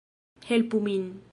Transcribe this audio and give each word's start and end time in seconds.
Helpu 0.47 0.79
min 0.79 1.03